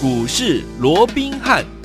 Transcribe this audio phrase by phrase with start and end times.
[0.00, 1.77] 股市罗宾汉。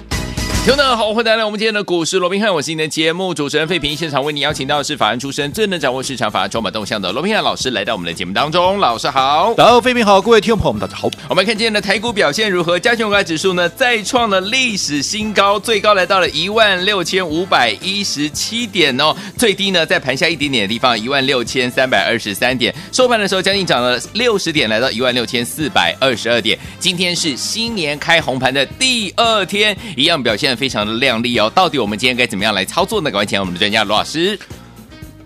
[0.63, 3.97] 听众们好，欢迎来到我们今天的股市罗宾汉，我是你的节目主持人费平。
[3.97, 8.79] 现场为你邀请到的是法案出身、最能掌握市场法案筹码动向的罗宾汉老师，来到我们的节目当中。
[8.79, 11.10] 老师好，然后费平好，各位听众朋友们大家好。
[11.28, 12.79] 我们看今天的台股表现如何？
[12.79, 26.58] 加权股价指数呢再创了历史新高，最高来到了一万六千五百一十七点哦，最低呢在盘下一点点的地方一万六千三百二十三点，收盘的时候将近涨了六十点，来到一万六千四百二十二点。
[26.80, 30.52] 今天是新年开红盘的第二天，一样表现。
[30.55, 33.12] 非常的亮丽哦，到底我们今天该怎么样来操作呢？
[33.12, 34.39] 赶快请我们的专家罗老师。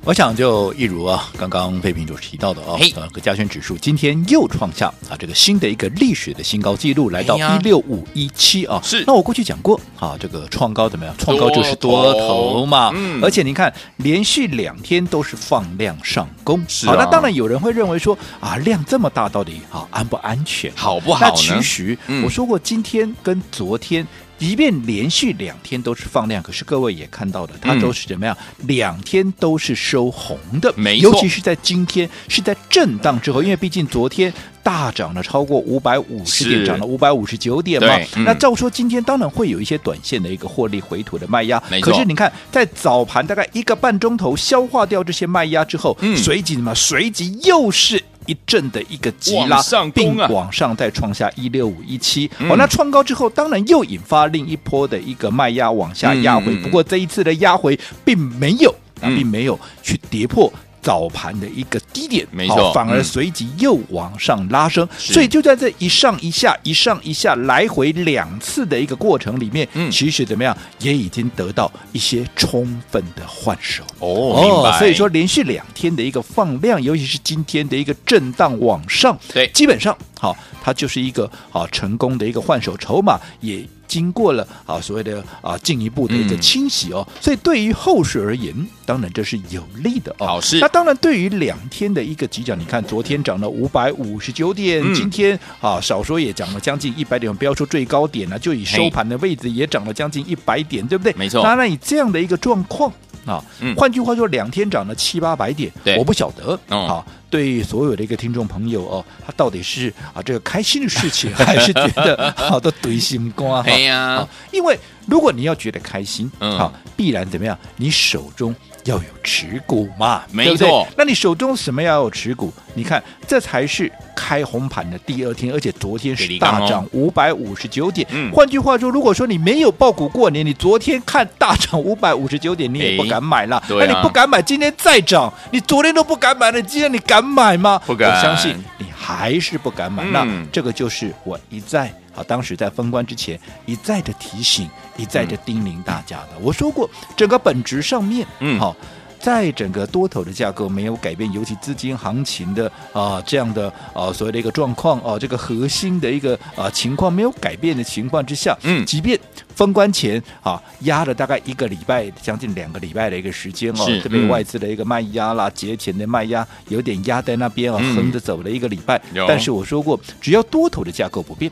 [0.04, 8.80] 我想就一如啊，刚刚费平主持提到的哦，呃，个加权指数今天又创下啊这个新的一个历史的新高纪录，来到一六五一七啊。
[8.82, 11.14] 是，那我过去讲过啊，这个创高怎么样？
[11.18, 12.94] 创高就是多头嘛。
[12.96, 13.22] 嗯。
[13.22, 16.64] 而且您看，连续两天都是放量上攻。
[16.70, 16.92] 是、啊。
[16.92, 20.72] 好，那当然有人会认为说啊，量这么大，到底啊安不安全？
[20.74, 24.08] 好不好其实我说过，今天跟昨天。
[24.38, 28.38] 即便连续两天都是放量，可是各位也看到的，它都是怎么样？
[28.60, 31.10] 嗯、两天都是收红的，没错。
[31.10, 37.98] 尤其是在今天是在震荡之后，因为毕竟昨天大涨了超过五百五十点，涨了五百五十九点嘛。
[38.16, 41.92] 嗯、那照说今天当然会有一些短线的一个获利回吐的卖压，没错。
[41.92, 46.76] 可是你看，在早盘大概一个半钟头消化掉这些卖压之后，嗯、随即什么？
[46.76, 48.04] 随即又是。
[48.28, 56.46] 一阵的一个急拉，啊、并往上再创下一六五一七，哦，那创高之后，当然又引发另一波的一个卖压往下压回。
[56.48, 58.70] 嗯、不过这一次的压回并没有，
[59.02, 60.54] 啊，并没有去跌破。
[60.88, 73.84] 早盘的一个低点，没错，反而随即又往上拉升，嗯、所以就在这一上一下、一上一下来回两次的一个过程里面，嗯，其实怎么样也已经得到一些充分的换手。
[74.00, 74.80] 哦，明白。
[74.80, 83.62] 所以说连续两天的一个放量，尤其是今天的一个震荡往上，对，基本上好，它就是一个好成功的一个换手筹码也。
[83.88, 88.54] 经过了啊所谓的啊进一步的一个清洗哦，嗯、所以对于后市而言，
[88.86, 90.28] 当然这是有利的哦。
[90.28, 90.60] 好事。
[90.60, 101.14] 那当然对于两天的一个急涨，你看昨天涨了五百五十九点，嗯、今天啊少说也涨了将近一百点，不要说最高点了，就以收盘的位置也涨了将近一百点，对不对？
[101.14, 101.42] 没错。
[101.42, 102.92] 当然以这样的一个状况
[103.28, 106.78] 啊，嗯、换句话说，两天涨了七八百点，我不晓得啊。
[106.78, 113.60] 哦对所有的一个听众朋友哦，他到底是啊这个开心的事情， 还是觉得好的堆心瓜？
[113.68, 117.60] 哎呀，因为如果你要觉得开心，嗯，好，必然怎么样？
[117.76, 118.56] 你手中。
[118.88, 120.58] 要有持股嘛，没错。
[120.58, 122.52] 对对，那你手中什么要有持股？
[122.74, 128.08] 你看，这才是开红盘的第二天，而且昨天是大涨五百五十九点。
[128.12, 133.62] 嗯，换句话说，如果说你没有爆股过年，你昨天看大涨五百五十九点，你也不敢买了。
[133.68, 137.82] 那你不敢买，今天再涨，你昨天都不敢买了，今天你敢买吗？
[137.86, 138.10] 不敢。
[138.10, 140.04] 我相信你还是不敢买。
[140.04, 141.88] 那这个就是我一再。
[142.14, 146.30] 啊，当时在封关之前一再的提醒，一再的叮咛大家的。
[146.38, 148.76] 嗯、我说过，整个本质上面，嗯，好，
[149.20, 159.20] 在整个多头的架构没有改变，尤其资金行情的啊这样的啊所谓的一个状况啊，这个核心的一个啊情况没有改变的情况之下，嗯，即便
[159.56, 169.02] 封关前啊压了大概一个礼拜，将近两个礼拜的一个时间哦，是这边外资的一个卖压啦，节前的卖压有点压在那边啊，横着走了一个礼拜。
[169.14, 171.52] 嗯、但是我说过，只要多头的架构不变。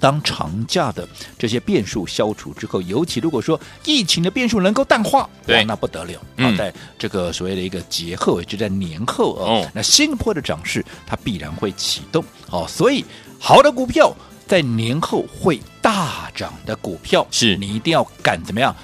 [0.00, 1.06] 当长假的
[1.38, 6.20] 这些变数消除之后，尤其如果说疫情的变数能够淡化，对，那不得了。
[6.38, 12.24] 嗯，在这个所谓的一个节后，也就在年后啊，哦，那新一波的涨势它必然会启动。
[12.50, 13.04] 哦，所以
[13.38, 14.12] 好的股票
[14.46, 18.74] 在年后会大涨的股票，是你一定要敢怎么样？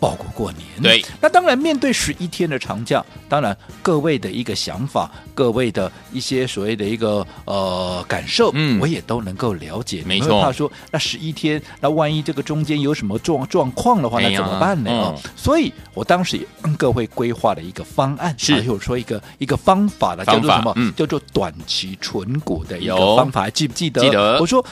[0.00, 0.10] 敢。
[0.10, 10.02] 报股过年，对，那当然面对十一天的长假，当然各位的一个想法，各位的一些所谓的一个呃感受，嗯，我也都能够了解。
[10.06, 14.90] 没错，怕说那十一天，那万一这个中间有什么状状况的话，那怎么办呢？
[14.90, 20.72] 嗯、所以我当时也跟各位规划了一个方案，是，还有说一个一个方法了，叫做什么？
[20.76, 24.00] 嗯、叫做短期存股的一个方法，还记不记得？
[24.00, 24.40] 记得。
[24.40, 24.64] 我说。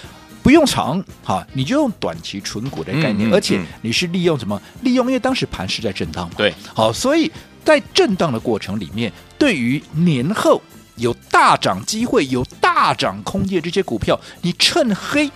[0.48, 4.58] 不用长，哈，你就用短期纯股的概念，嗯嗯、而且你是利用什么？
[4.80, 7.30] 利用因为当时盘是在震荡嘛，对，好，所以
[7.62, 10.62] 在震荡的过程里面，对于年后
[10.96, 15.30] 有大涨机会、有大涨空间这些股票，你趁黑。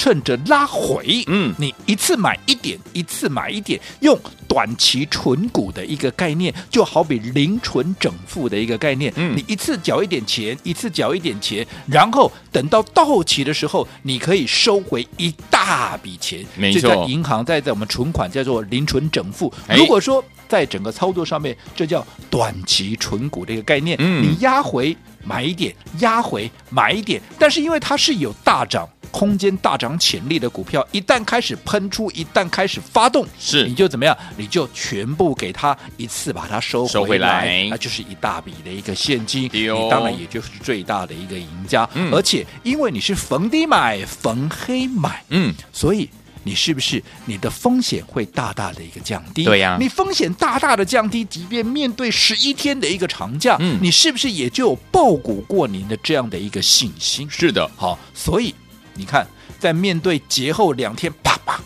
[0.00, 4.18] 趁着拉回，嗯，你一次买一点，一次买一点，用
[4.48, 19.52] 短期存股的一个概念，就好比零存整付的一个概念，嗯，你一次缴一点钱，一次缴一点钱，然后等到到期的时候，你可以收回一大笔钱，没错，银行在在我们存款叫做零存整付。
[19.68, 28.88] 哎、如果说在整个操作上面，这叫短期存股的一个概念，嗯，你压回买一点，压回买一点，但是因为它是有大涨。
[29.10, 34.16] 空间大涨潜力的股票，一旦开始喷出，一旦开始发动，是你就怎么样？
[34.36, 41.88] 你就全部给它一次把它收收回来，那就是一大笔的一个现金，哦、你当然也就是最大的一个赢家。
[41.94, 46.08] 嗯、而且因为你是逢低买，逢黑买，嗯，所以。
[46.42, 49.44] 你是不是你的风险会大大的一个降低？
[49.44, 57.28] 对呀、啊，你风险大大的降低，即便面对十一天的一个长假，嗯，你是不是也就有爆股过年的这样的一个信心？
[57.30, 58.54] 是的，好，所以
[59.00, 59.26] 你看，
[59.58, 61.58] 在面对节后两天，啪啪。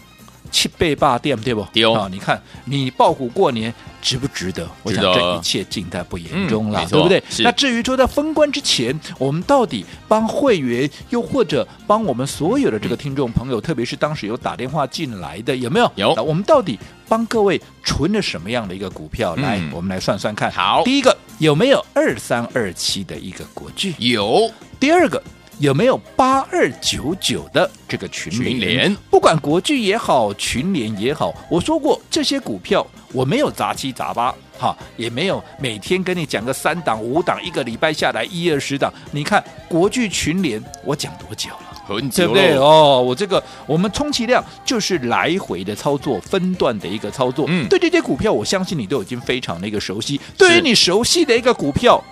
[0.53, 1.67] 七倍霸店对不？
[1.73, 2.09] 丢啊！
[2.09, 4.65] 你看你抱股过年值不值得？
[4.85, 7.21] 我想这一切尽在不言中了，嗯、对不对？
[7.41, 15.91] 那至于说在封关之前，我们到底帮会员，又或者帮我们所有的这个听众朋友，嗯、特别是当时有打电话进来的，有没有？
[15.97, 16.13] 有。
[16.15, 16.79] 那我们到底
[17.09, 19.35] 帮各位存了什么样的一个股票？
[19.37, 20.49] 嗯、来，我们来算算看。
[20.53, 23.93] 好，第一个有没有二三二七的一个国剧？
[23.99, 24.49] 有。
[24.79, 25.21] 第二个。
[25.59, 28.51] 有没有八二九九的这个群联？
[28.51, 38.93] 群联不管国巨也好，群联也好，我说过这些股票我没有杂七杂八，哈，也没有每天跟你讲个三档五档，一个礼拜下来一二十档。
[39.13, 41.83] 你看国巨群联，我讲多久了？
[41.87, 42.57] 很久了，对不对？
[42.57, 47.47] 哦，我这个我们充其量就是来回的操作，分段的一个操作。
[47.49, 50.21] 嗯，对这些股票，我相信你都已经非常的一个熟悉。
[50.37, 52.03] 对于你熟悉的一个股票。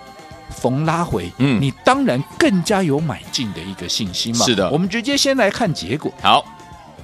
[0.53, 4.45] 逢拉回，嗯，你当然更加有买进的一个信心嘛。
[4.45, 6.13] 是的，我们直接先来看结果。
[6.21, 6.45] 好，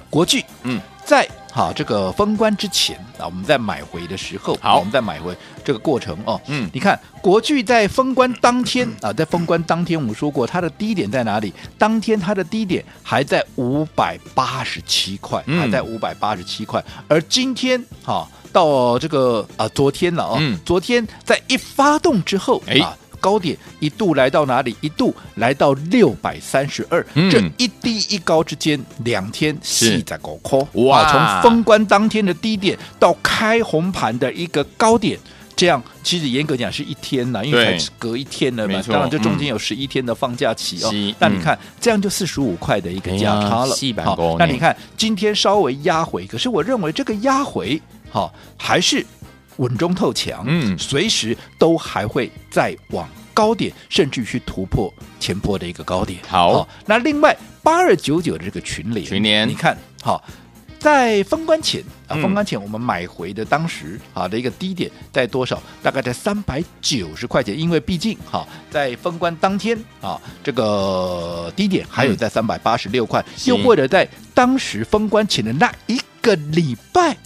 [0.08, 11.52] 国巨，嗯，在好这个封关之前啊，我们在买回的时候，好，我们在买回这个过程哦，嗯，你看国巨在封关当天啊，在封关当天，我们说过它的低点在哪里？
[11.76, 22.80] 当天它的低点还在五百八十七块，嗯、还在五百八十七块，而今天哈到这个啊昨天了哦，嗯、昨天在一发动之后，哎。
[23.20, 24.74] 高点一度来到哪里？
[24.80, 31.40] 一度来到六百三十二，这一低一高之间，两天细在高空哇！
[31.42, 35.18] 从封关当天的低点到开红盘的一个高点，
[35.54, 38.82] 这样其实严格讲是一天呢，因为才隔一天了嘛。
[38.88, 41.14] 当然，这中间有十一天的放假期哦。
[41.18, 43.76] 那你看，这样就四十五块的一个价差了。
[44.04, 47.80] 好，那你看今天稍微压回，可是我认为这个压回
[48.10, 49.04] 好还是。
[49.60, 56.18] 稳中透强，嗯，随时都还会再往高点，甚至去突破前波的一个高点。
[56.26, 60.18] 好，哦、那另外八二九九的这个群联，群联，你看，好、哦，
[60.78, 65.62] 在封关前啊，封关前我们买回的当时啊的一个低点在多少？
[65.82, 74.08] 大概在三百九十块钱，因为毕竟哈、哦，在封关当天啊，这个低点还有在三百八十六块，嗯、又或者在
[74.40, 76.00] 当时封关前的那一。
[76.22, 77.16] 个礼拜，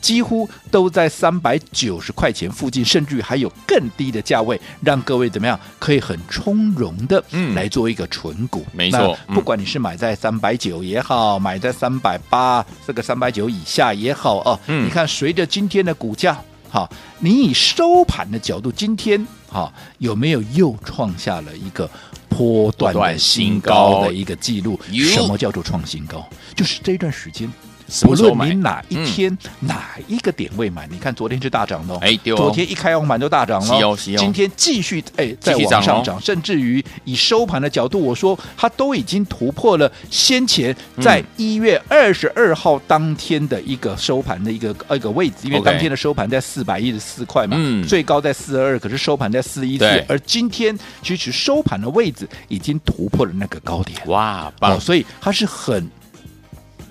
[0.00, 7.20] 几乎都在三百九十块钱附近，甚至于还有更低的价位，让各位怎么样可以很从容的
[7.56, 8.60] 来做一个存股。
[8.70, 16.88] 嗯、没错，不管你是买在三百九也好，买在三百八这个三百九以下也好哦，嗯、你看随着今天的股价，好，
[17.18, 21.90] 你以收盘的角度，今天好有没有又创下了一个
[22.28, 24.78] 波段的新高的一个记录？
[24.92, 26.24] 什么叫做创新高？
[26.54, 27.50] 就是这段时间。
[28.02, 55.88] 不论你哪一天、嗯、哪一个点位买，你看昨天是大涨的，哎，哦、昨天一开红盘就大涨了，今天继续哎再往上涨，甚至于以收盘的角度，我说它都已经突破了先前在一月二十二号当天的一个收盘的一个一个位置，因为当天的收盘在四百一十四块嘛，嗯、最高在四二二，可是收盘在四一四，而今天其实收盘的位置已经突破了那个高点，哇，棒、哦，所以它是很。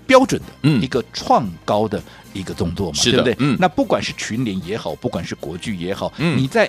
[0.09, 2.01] 标准的一个创高的
[2.33, 3.47] 一个动作嘛，是的，对不对？
[3.47, 6.67] 嗯，那不管是群联也好，不管是国巨也好，嗯，你在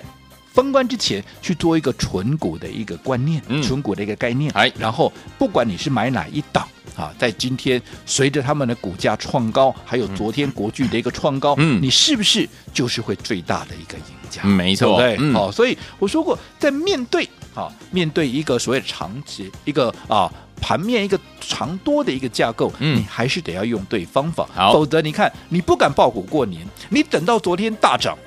[0.53, 14.43] 封关之前去做一个纯股的一个观念，嗯，存股的一个概念，哎，然后不管你是买哪一档啊，在今天随着他们的股价创高，还有昨天国巨的一个创高，嗯，你是不是就是会最大的一个赢家？
[14.43, 20.31] 没错，对，嗯，好，所以我说过，在面对啊，面对一个所谓长期一个啊。
[20.61, 28.17] 盘面一个长多的一个架构，嗯，你还是得要用对方法，否则你看你不敢爆股过年，你等到昨天大涨。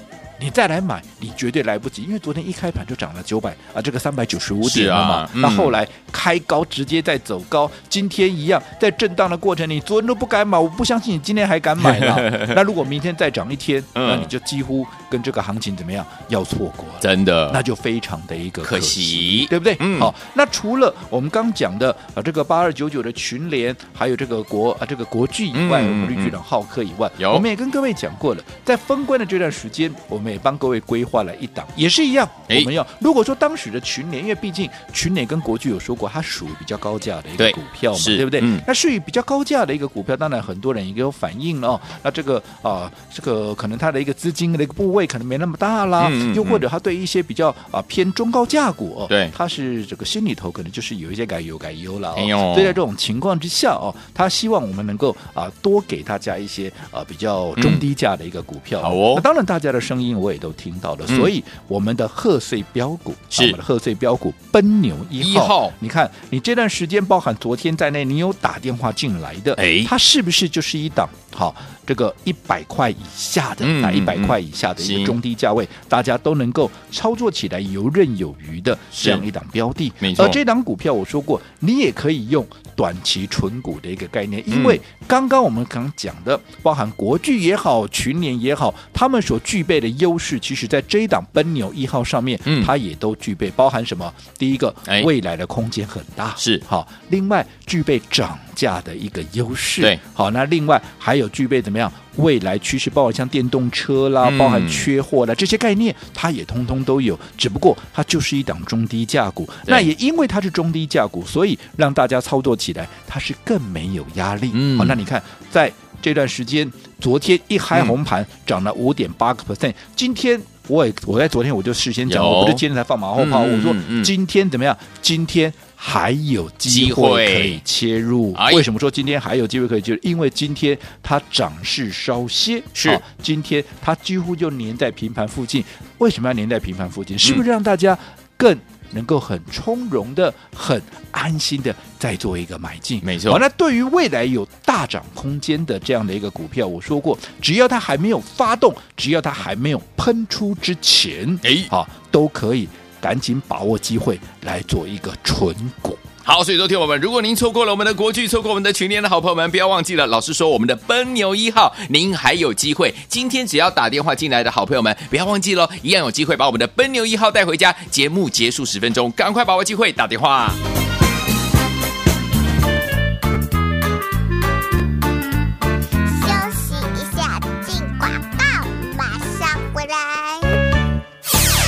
[0.45, 5.31] 你再来买，你绝对来不及，因为昨天一开盘就涨了九百啊，这个三百九十五点了嘛。
[5.37, 12.15] 那、啊嗯、后来开高直接在走高，今天一样在震荡的过程，你昨天都不敢买，我不相信你今天还敢买呢。
[12.55, 16.85] 那如果明天再涨一天，嗯、那你就几乎跟这个行情怎么样要错过。
[16.89, 19.75] 了，真的，那就非常的一个可惜，可惜对不对？
[19.81, 38.41] 嗯、好，那除了我们刚讲的啊这个八二九九的群联，还有这个国啊这个国巨以外，嗯、我们绿巨人浩克以外，我们也跟各位讲过了，在封关的这段时间，我们也帮各位规划了一档，也是一样，我们要如果说当时的群联，因为毕竟群联跟国巨有说过，它属于比较高价的一个股票嘛，对，对不对？
[38.43, 41.81] 嗯、那属于比较高价的一个股票，当然很多人也有反应了、哦。
[42.03, 52.15] 那这个啊、呃，这个可能它的一个资金的一个部位可能没那么大啦，嗯嗯、又或者它对一些比较啊、呃、偏中高价股、哦，对，它是这个心里头可能就是有一些改优改优了、哦。
[52.17, 58.83] 哎呦，所以在这种情况之下哦，他希望我们能够啊、呃、多给大家一些啊、呃、比较中低价的一个股票。
[58.83, 63.43] 好哦，那当然大家的声音我也都听到了，嗯、所以我们的贺岁标股是。
[63.43, 65.71] 我们的贺岁标股奔牛一号。
[65.81, 71.55] 你看，你这段时间包含昨天在内，你有打电话进来的，哎，它是不是就是一档好
[71.87, 79.93] 这个一百块以下的，那一百块以下的一个中低价位，大家都能够操作起来游刃有余的这样一档标的？
[79.99, 80.25] 没错。
[80.25, 94.13] 而这档股票我说过，你也可以用短期纯股的一个概念，因为刚刚我们刚讲的，包含国巨也好，群联也好，他们所具备的优势，其实在这一档奔牛一号上面，它也都具备，包含什么？
[94.39, 96.87] 第一个，未来的空间很大，是好。
[97.09, 100.31] 另外，具备涨价的一个优势，对，好。
[100.31, 101.93] 那另外还有具备怎么样？
[102.17, 107.19] 未来趋势，包括像电动车啦，包含缺货啦这些概念，它也通通都有。
[107.37, 114.53] 只不过它就是一档中低价股，那也因为它是中低价股，所以让大家操作起来它是更没有压力。
[114.79, 115.21] 好，那你看
[115.51, 115.73] 在
[116.05, 116.71] 这段时间，
[117.01, 124.77] 昨天一开红盘涨了五点八个 percent，今天我也我在昨天我就事先讲，我不是今天才放马后炮，我说今天怎么样？
[125.01, 125.51] 今天。
[125.87, 129.99] 还有机会可以切入，为什么说今天还有机会可以切入？
[130.01, 135.63] 因为今天它涨势稍歇，是、哦、今天它几乎就粘在平盘附近。
[135.99, 137.19] 为什么要粘在平盘附近？
[137.19, 137.99] 是不是让大家
[138.39, 138.59] 更
[138.95, 143.01] 能够很从容的、很安心的再做一个买进？
[143.05, 143.33] 没错。
[143.33, 152.69] 好，那对于未来有大涨空间的这样的一个股票，我说过，只要它还没有发动，只要它还没有喷出之前，哎，好，都可以。
[153.01, 155.95] 赶紧把握机会来做一个纯股。
[156.27, 162.95] 好，所以说听我们，如果您错过了我们的国剧，错过我们的群联的好朋友们，不要忘记了，老实说我们的奔牛一号，您还有机会。
[163.09, 167.77] 今天只要打电话进来的好朋友们，不要忘记喽，一样有机会把我们的奔牛一号带回家。
[167.91, 170.51] 节目结束十分钟，赶快把握机会打电话。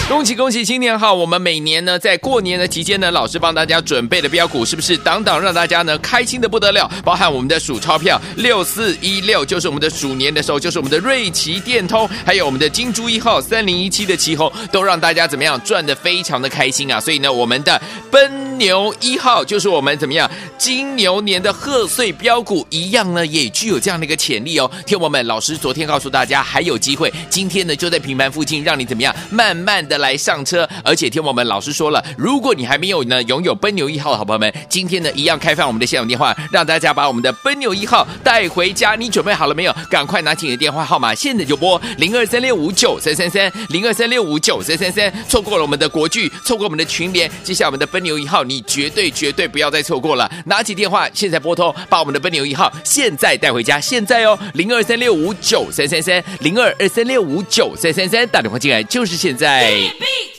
[0.08, 1.12] 恭喜恭喜，新年好！
[1.12, 6.88] 我们每年呢，在过年的期间呢，老师帮大家准备的标股，是不是档档让大家呢开心的不得了？
[7.04, 17.00] 包含我们的数钞票六四一六，就是我们的鼠年的时候，就是我们的瑞奇电通，还有我们的金猪一号三零一七的奇红，都让大家怎么样赚的非常的开心啊！
[17.00, 24.70] 所以呢，我们的奔牛一号就是我们怎么样金牛年的贺岁标股，一样呢也具有这样的一个潜力哦。
[24.86, 30.16] 听我们，老师昨天告诉大家还有机会，今天呢就在平盘附近，让你怎么样慢慢的来。
[30.16, 38.96] 上车，而且听我们老师说了，如果你还没有呢拥有奔牛一号的好朋友们，今天呢一样开放我们的现场电话，让大家把我们的奔牛一号带回家。
[38.96, 39.76] 你准备好了没有？
[39.88, 45.12] 赶快拿起你的电话号码，现在就拨零二三六五九三三三零二三六五九三三三。
[45.28, 50.28] 错过了我们的国剧，错过我们的群联，接下我们的奔牛一号，你绝对绝对不要再错过了。
[50.46, 59.85] 拿起电话，现在拨通，把我们的奔牛一号现在带回家，现在哦，零二三六五九三三三零二二三六五九三三三，打电话进来就是现在。
[59.98, 60.35] beat.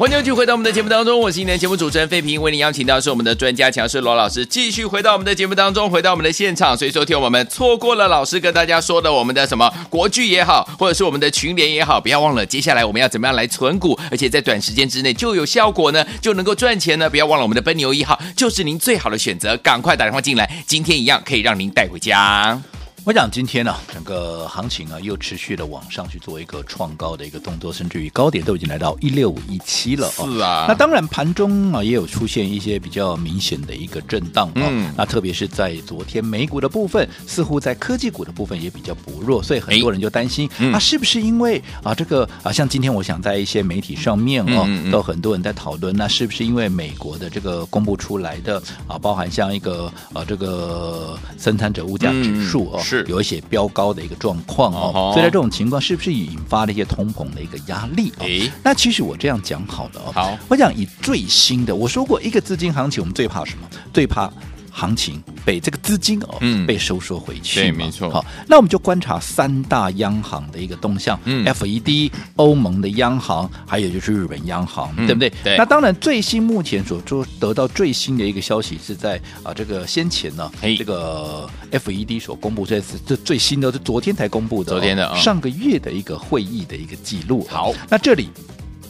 [0.00, 6.74] 欢迎继续回到我们的节目当中，我是今天节目主持人费平，为您邀请到是我们的专家强势罗老师，继续回到我们的节目当中，回到我们的现场。
[6.74, 17.10] 所以说，听我们错过了老师跟大家说的我们的什么国剧也好，或者是我们的群联也好，不要忘了，接下来我们要怎么样来存股，而且在短时间之内就有效果呢，就能够赚钱呢？
[17.10, 22.58] 不要忘了，我们的奔牛一号就是您最好的选择，赶快打电话进来，今天一样可以让您带回家。
[23.06, 30.24] 我讲今天呢、啊，整个行情啊又持续的往上去做一个创高的一个动作，甚至于高点都已经来到一六五一七了啊。
[30.24, 34.68] 是啊，那当然盘中啊也有出现一些比较明显的一个震荡啊。
[34.70, 53.70] 嗯，那特别是在昨天美股的部分，似乎在科技股的部分也比较薄弱，所以很多人就担心、嗯、啊，是不是因为啊这个啊像今天我想在一些媒体上面哦，都很多人在讨论，那是不是因为美国的这个公布出来的啊，包含像一个啊这个生产者物价指数哦，嗯、是有一些标。
[53.72, 58.50] 高的一个状况哦，哦，所以在这种情况，是不是引发了一些通膨的一个压力啊、哦？
[58.64, 63.68] 那其实我这样讲好了哦，好，我讲以最新的，我说过一个资金行情，我们最怕什么？
[63.92, 64.28] 最怕
[64.70, 67.60] 行情被这个资金哦，嗯，被收缩回去。
[67.60, 68.10] 对，没错。
[68.10, 75.30] 好，那我们就观察三大央行的一个动向，嗯，FED、欧盟的央行，还有就是日本央行，嗯、对不对？
[75.42, 75.56] 对。
[75.56, 87.52] 那当然，最新目前所做得到最新的一个消息是在啊这个先前呢，这个 FED 所公布这次这最新的，是昨天才公布的、哦，昨天的、哦、上个月的一个会议的一个记录、哦。
[87.52, 88.30] 好，那这里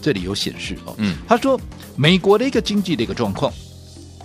[0.02, 1.58] 这里有显示哦，嗯，他说
[1.96, 3.52] 美国的一个经济的一个状况。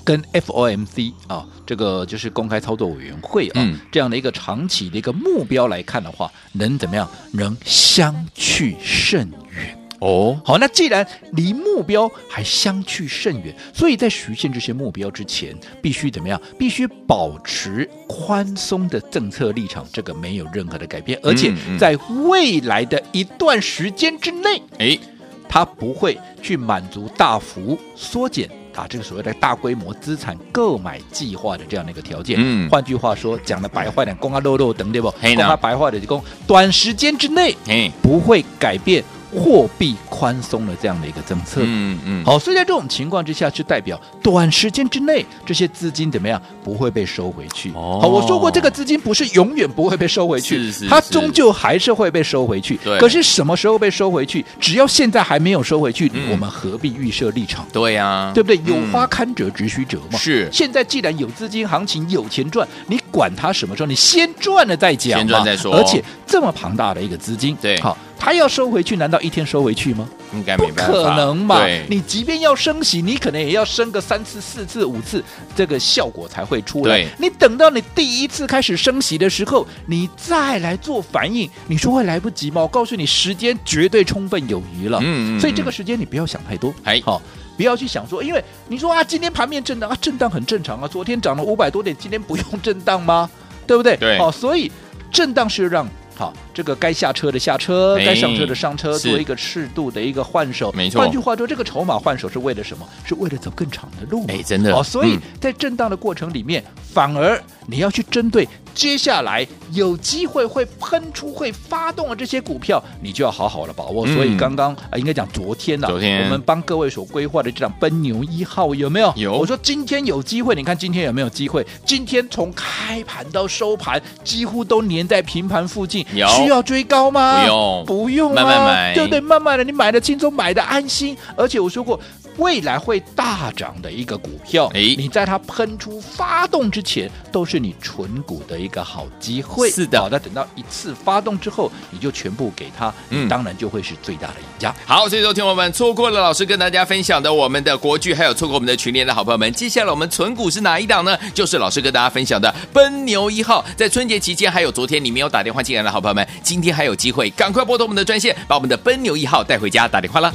[0.05, 7.09] 跟 FOMC 啊，这个就是公开操作委员会啊，嗯、这样的一个长期的一个目标来看的话，能怎么样？
[7.31, 10.39] 能相去甚远哦。
[10.45, 16.39] 好，那既然离目标还相去甚远，所以在实现这些目标之前，必须怎么样？
[16.59, 21.97] 必须保持宽松的政策立场，这个没有任何的改变，而且在
[22.29, 28.47] 未来的一段时间之内，哎、嗯，它不会去满足大幅缩减。
[28.75, 35.09] 啊，这个所谓的大规模资产购买计划的这样的一个条件，嗯，换句话说，讲的白话点，公啊肉肉等对不？
[35.11, 39.03] 公啊白话的就公，短时间之内，哎，不会改变。
[39.35, 47.71] 货币宽松的这样的一个政策，嗯嗯，好，所以在这种情况之下，就代表短时间之内这些资金怎么样不会被收回去。
[47.75, 52.79] 哦，好，我说过这个资金不是永远不会被收回去，是是是，它终究还是会被收回去。
[52.83, 54.43] 对，可是什么时候被收回去？
[54.59, 57.65] 只要现在还没有收回去，嗯、我们何必预设立场？
[57.73, 58.59] 对呀、啊，对不对？
[58.65, 60.17] 有花堪折直须折嘛。
[60.17, 63.87] 是，现在既然有资金行情，有钱赚，你管它什么时候？
[63.87, 65.75] 你先赚了再讲，先赚再说。
[65.75, 67.97] 而且这么庞大的一个资金，对，好。
[68.17, 70.07] 他要收回去，难道一天收回去吗？
[70.33, 71.65] 应该没办法，不可能嘛！
[71.87, 75.23] 你即便要升息，你可能也要升个三次、四次、五次，
[75.55, 77.05] 这个效果才会出来。
[77.17, 82.61] 你等到你第一次开始升息的时候，你再来做反应，你说会来不及吗？
[82.61, 84.97] 我告诉你，时间绝对充分有余了。
[85.01, 86.73] 嗯，嗯，嗯，所以这个时间你不要想太多。
[86.83, 87.21] 哎，好，
[87.55, 90.87] 不要去想说，因为你说啊，今天盘面震荡啊，震荡很正常啊。
[90.87, 93.29] 昨天涨了五百多点，今天不用震荡吗？
[93.67, 93.95] 对不对？
[93.97, 94.17] 对。
[94.17, 94.71] 好，所以
[95.11, 95.87] 震荡是让。
[96.17, 100.71] 好，这个该下车的下车，该上车的上车，做一个适度的一个换手。
[100.71, 101.01] 没错。
[101.01, 102.87] 换句话说，这个筹码换手是为了什么？
[103.03, 104.25] 是为了走更长的路。
[104.29, 104.73] 哎，真的。
[104.73, 107.37] 哦，所以在震荡的过程里面，嗯、反而
[107.67, 114.07] 你要去针对接下来有机会会喷出、会发动的这些股票，你就要好好的把握。
[114.07, 119.13] 嗯、所以刚刚啊，应该讲昨天呐、啊，昨天我们帮各位所规划的这档奔牛一号有没有？
[119.17, 119.37] 有。
[119.37, 121.67] 我说今天有机会，你看今天有没有机会？
[121.85, 127.41] 今天从开盘到收盘，几乎都粘在平盘附近，有需要追高吗？
[127.41, 129.19] 不用，不用、啊，慢慢买，对不对？
[129.19, 131.17] 慢慢的，你买的轻松，买的安心。
[131.35, 131.99] 而且我说过，
[132.37, 139.69] 未来会大涨的一个股票，哎，你在它喷出发动之前，都是你存股的一个好机会。
[139.71, 144.75] 是的，好，那等到一次发动之后，你就全部给它，嗯，当然就会是最大的赢家。
[144.85, 151.17] 好，所以说，听我们错过了老师跟大家分享的我们的国剧，还有错过我们的群联的好朋友们，接下来我们存股是哪一档呢？
[151.33, 160.33] 就是老师跟大家分享的奔牛一号，在春节期间，还有昨天你没有打电话进来的好朋友们，今天还有机会，赶快拨通我们的专线，把我们的奔牛一号带回家，打电话了。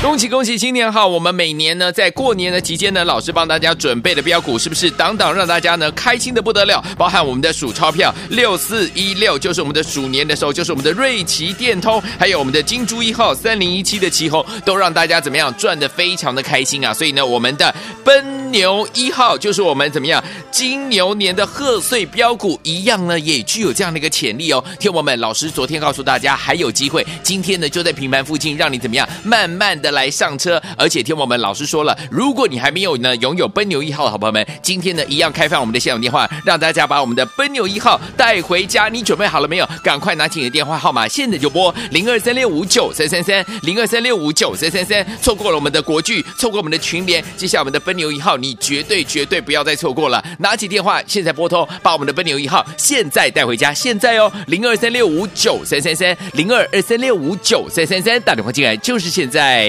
[0.00, 1.08] 恭喜恭喜，新年好！
[1.08, 6.80] 我们每年呢，在过年的期间呢，老师帮大家准备的标股，是不是档档让大家呢开心的不得了？
[6.96, 16.94] 包含我们的数钞票六四一六，就是我们的鼠年的时候，就是我们的瑞奇电通，还有我们的金猪一号三零一七的奇红，都让大家怎么样赚的非常的开心啊！
[16.94, 24.64] 所以呢，我们的奔牛一号就是我们怎么样金牛年的贺岁标股，一样呢也具有这样的一个潜力哦。
[24.78, 29.87] 听我们老师昨天告诉大家还有机会，今天呢就在平盘附近，让你怎么样慢慢的。
[29.90, 38.88] 来上车，而且听我们老师说了，如果你还没有呢拥有奔牛一号的好朋友们，今天呢一样开放我们的现场电话，让大家把我们的奔牛一号带回家。
[38.88, 39.68] 你准备好了没有？
[39.82, 45.06] 赶快拿起你的电话号码，现在就拨零二三六五九三三三零二三六五九三三三。
[45.20, 50.24] 错过了我们的国剧，错过我们的群联，接下来我们的奔牛一号，你绝对绝对不要再错过了。
[50.38, 59.68] 拿起电话，现在拨通，把我们的奔牛一号现在带回家，现在哦，零二三六五九三三三零二二三六五九三三三，打电话进来就是现在。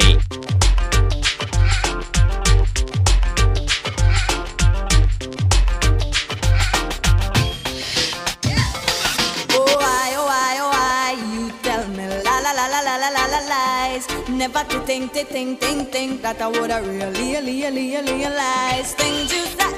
[9.52, 13.10] Oh, why, oh, why, oh, why, you tell me la la la la la la
[13.10, 14.08] la la lies.
[14.30, 18.93] Never to think, to think, think, think that I would have really, really, really realize
[18.95, 19.69] things you say.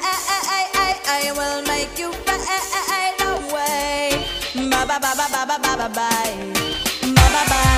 [1.13, 4.25] I will make you fade away.
[4.69, 5.87] Bye bye bye bye bye bye bye bye
[7.15, 7.70] bye bye.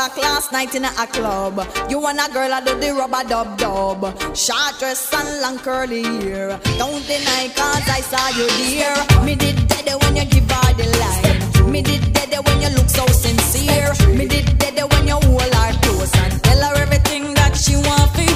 [0.00, 1.60] O'clock last night in a club.
[1.90, 4.00] You and a girl I do the rubber dub dub.
[4.34, 6.58] Short dress and long curly hair.
[6.78, 8.94] Don't deny cause I saw you dear.
[9.24, 11.70] Me did dead when you give her the line.
[11.70, 13.92] Me did dead when you look so sincere.
[14.16, 18.14] Me did dead when you hold her close and tell her everything that she want
[18.14, 18.29] to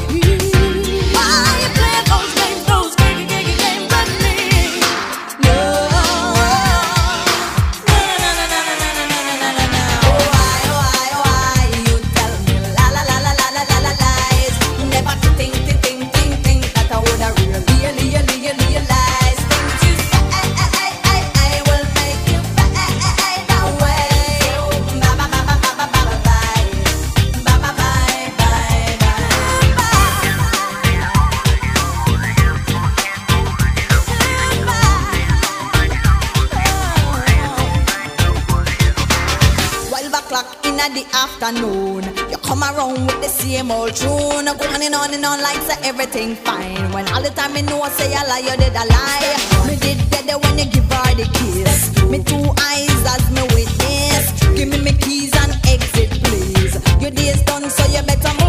[40.94, 44.46] the afternoon, you come around with the same old tune.
[44.46, 46.92] Go on and on and on like say everything fine.
[46.92, 49.35] When all the time me know I say a lie, you did a lie.
[49.66, 51.90] Me did dead when you give her the kiss.
[52.09, 54.24] Me two eyes as me witness.
[54.57, 56.74] Give me me keys and exit, please.
[57.02, 58.43] Your day's done, so you better move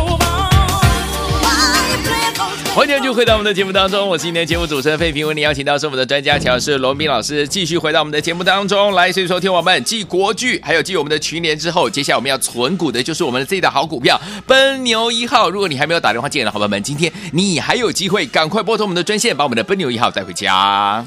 [2.76, 9.10] 欢迎继续回到我们的节目当中，我是今天节目主持人费平，为您邀请到是我们的专家乔师罗斌老师，继续回到我们的节目当中来。
[9.10, 15.50] 所以说，听我们继国剧还有继我们的群联之后，接下来我们要存股的就是我们的这一档好股票奔牛一号。
[15.50, 21.02] 如果你还没有打电话进来的好朋友们，今天你还有机会，赶快拨通我们的专线，把我们的奔牛一号带回家。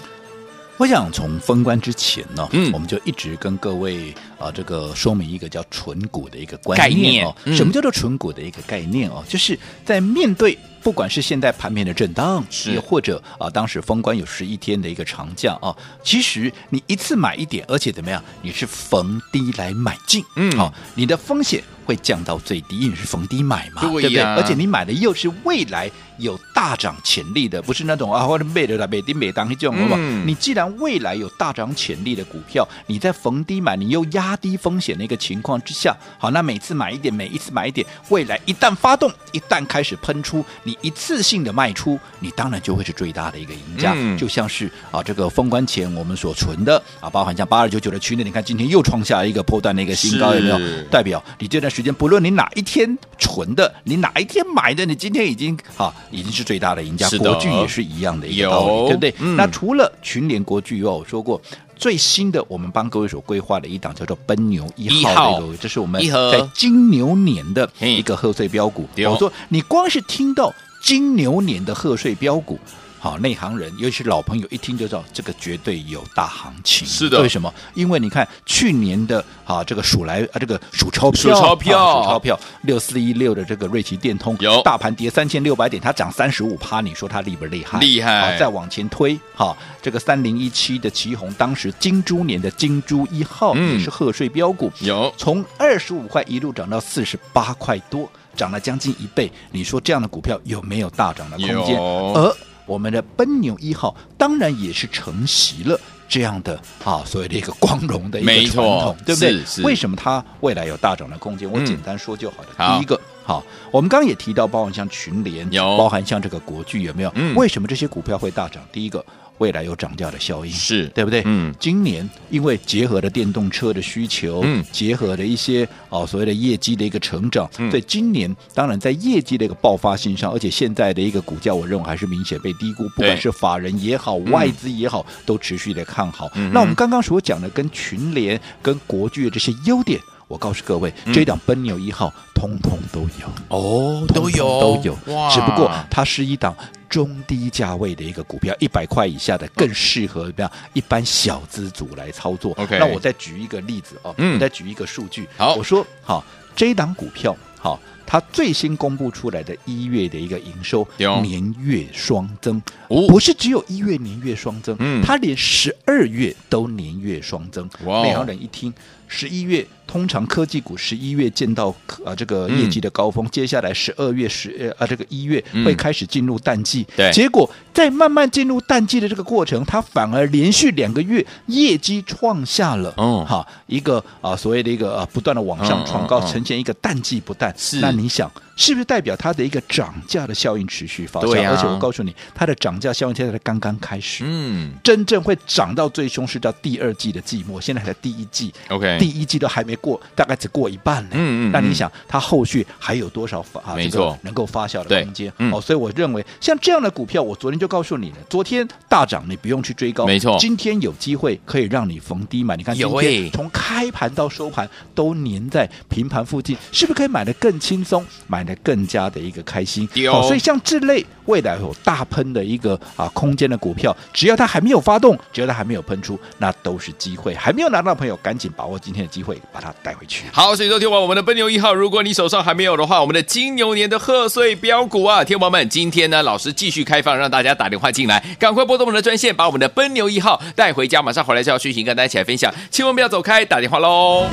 [0.79, 7.35] 我想从封关之前呢，嗯我们就一直跟各位啊、呃、这个说明一个叫纯股的一个观概念念哦。
[7.45, 9.25] 嗯什么叫做纯股的一个概念哦？
[9.29, 15.75] 就是在面对不管是现在盘面的震荡，是也或者啊、当时封关有十一天的一个长假啊，
[16.05, 18.23] 其实你一次买一点，而且怎么样？
[18.43, 24.21] 你是逢低来买进，嗯好、你的风险会降到最低，因为你是逢低买嘛，对不对？
[24.21, 29.97] 而且你买的又是未来有大涨潜力的，不是那种啊，或者买的啦，买低买当这种，好不好？
[30.01, 43.93] 嗯你既然未来有大涨潜力的股票，你在逢低买，你又压低风险的一个情况之下，好，那每次买一点，每一次买一点，未来一旦发动，一旦开始喷出，你一次性的卖出，你当然就会是最大的一个赢家。
[43.97, 50.59] 嗯就像是啊，这个封关前我们所存的啊，包含像八二九九的区内，你看今天又创下一个破段的一个新高，有没有？
[50.91, 57.09] 代表你这段时间，不论你哪一天存的，你哪一天买的，你今天已经啊，已经是最大的赢家。
[57.19, 59.15] 国巨也是一样的一个道有理，对不对？
[59.19, 61.41] 嗯那除了群联国巨以外，我说过。
[61.79, 68.89] 最新的，我们帮各位所规划的一档叫做奔牛一一号号的一个，这是我们在金牛年的一个贺岁标股。
[68.97, 72.59] 我说你光是听到金牛年的贺岁标股。
[72.99, 76.87] 好，内行人，尤其是老朋友，一听就知道这个绝对有大行情。
[76.87, 77.53] 是的为什么？
[77.75, 87.79] 因为你看去年的啊，这个数来啊，这个数钞票，数钞票啊数钞票六四一六的这个瑞奇电通，有大盘跌三千六百点，它涨三十五趴，你说它厉不厉害？
[87.79, 98.11] 厉害好，再往前推，哈，这个三零一七的旗宏，当时金猪年的金猪一号嗯也是贺岁标股，有从二十五块一路涨到四十八块多。
[98.37, 101.75] 涨了将近一倍，你说这样的股票有没有大涨的空间？
[101.75, 101.83] 有
[102.15, 102.37] 而
[102.69, 106.55] 我们的奔牛一号当然也是承袭了这样的
[106.85, 109.65] 啊所谓的一个光荣的一个传统，对不对？
[109.65, 111.51] 为什么它未来有大涨的空间？
[111.51, 112.49] 我嗯简单说就好了。
[112.57, 117.13] 好第一个，好，我们刚刚也提到，包含像群联，有包含像这个国巨，有没有？
[117.17, 118.63] 嗯为什么这些股票会大涨？
[118.71, 119.05] 第一个。
[119.39, 120.87] 未来有涨价的效应，是。
[120.89, 121.23] 对不对？
[121.25, 124.65] 嗯，今年因为结合了电动车的需求，嗯。
[124.71, 127.71] 结合了一些哦所谓的业绩的一个成长，嗯。
[127.71, 136.29] 所以今年当然在业绩的一个爆发性上，而且现在的一个股价，我认为还是明显被低估，不管是法人也好，外资也好，都持续的看好。
[136.35, 141.13] 嗯那我们刚刚所讲的跟群联、跟国巨的这些优点，我告诉各位，嗯。
[141.13, 143.29] 这一档奔牛一号通通都有。
[143.49, 144.61] 哦，都有？
[144.61, 145.31] 都有，哇。
[145.31, 146.55] 只不过它是一档
[146.89, 150.53] 中低价位的一个股票，一百块以下的更适合怎么样？
[150.75, 152.53] 一般小资族来操作。
[152.53, 154.35] OK 那我再举一个例子哦，嗯。
[154.35, 155.27] 我再举一个数据。
[155.37, 155.55] 好。
[155.55, 156.23] 我说好，
[156.55, 160.87] 这一档股票好，它最新公布出来的一月的一个营收
[161.23, 163.07] 年月双增，哦。
[163.09, 165.03] 不是只有一月年月双增，嗯。
[165.03, 167.69] 它连十二月都年月双增。
[167.85, 168.03] 哇哦。
[168.03, 168.73] 内行人一听，
[169.09, 175.65] 十一月通常科技股十一月见到啊这个业绩的高峰，接下来十二月十呃啊这个一月嗯。
[175.65, 177.11] 会开始进入淡季，对。
[177.13, 187.55] 结果在慢慢进入淡季的这个过程，它反而连续两个月业绩创下了嗯哈一个啊所谓的一个啊不断的往上创高，呈现一个淡季不淡。
[187.57, 187.81] 是。
[187.81, 191.49] 那你想是不是代表它的一个涨价的效应持续发酵？
[191.49, 194.25] 而且我告诉你，它的涨价效应现在才刚刚开始。
[194.27, 201.11] 嗯真正会涨到最凶是到第二季的季末，现在才第一季，OK，第一季都还没过，大概只过一半呢。
[201.13, 203.75] 嗯嗯嗯那你想，它后续还有多少发啊？
[203.77, 212.57] 没错这个能够发酵的空间嗯哦，所以我认为像这样的股票，我昨天就告诉你了，昨天大涨你不用去追高，没错今天有机会可以让你逢低买。
[212.57, 219.89] 你看今天从开盘到收盘都粘在平盘附近，是不是可以买的更轻松，买得更加的一个开心？
[220.23, 227.35] 所以像这类未来有大喷的一个啊空间的股票，只要它还没有发动，只要它还没有喷出，那都是机会。
[227.35, 230.25] 还没有拿到的朋友，赶紧把握今天的机会，把它带回去。
[230.33, 244.27] 好，所以说听完我们的奔牛一号，如果你手上还没有的话，我们的金牛年的贺岁标股啊，天王们，今天呢，老师继续开放，让大家打电话进来，赶快拨动我们的专线，把我们的奔牛一号带回家，马上回来就要讯息跟大家一起来分享，千万不要走开，打电话喽。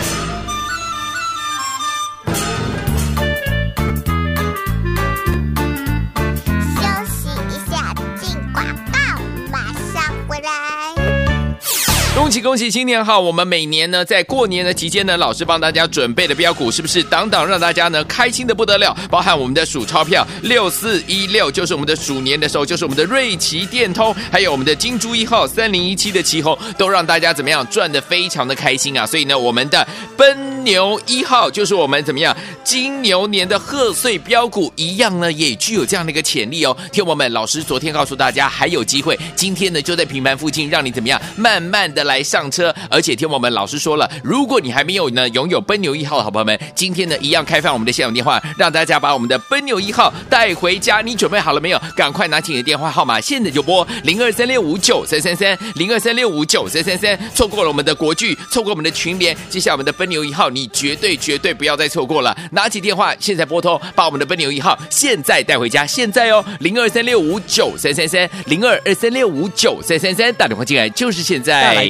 [12.25, 13.19] 恭喜恭喜，新年好！
[13.19, 18.97] 我们每年呢，在过年的期间呢，老师帮大家准备的标股，是不是档档让大家呢开心的不得了？
[19.11, 29.05] 包含我们的数钞票六四一六，就是我们的鼠年的时候，就是我们的瑞奇电通，还有我们的金猪一号三零一七的旗红，都让大家怎么样赚的非常的开心啊！
[29.05, 36.75] 所以呢，我们的奔牛一号就是我们怎么样金牛年的贺岁标股，一样呢也具有这样的一个潜力哦。
[36.91, 42.73] 听我们，老师昨天告诉大家还有机会，今天呢就在平盘附近，让你怎么样慢慢的来来上车。
[42.89, 51.01] 而且听我们老师说了，如果你还没有呢拥有奔牛一号的好朋友们，今天呢一样开放我们的现场电话，让大家把我们的奔牛一号带回家。
[51.01, 51.81] 你准备好了没有？
[51.95, 57.19] 赶快拿起你的电话号码，现在就拨零二三六五九三三三零二三六五九三三三。
[57.33, 62.35] 错过了我们的国剧，错过我们的群联，接下我们的奔牛一号，你绝对绝对不要再错过了。
[62.51, 71.89] 拿起电话，现在拨通，把我们的奔牛一号现在带回家，现在哦，零二三六五九三三三零二二三六五九三三三，打电话进来就是现在。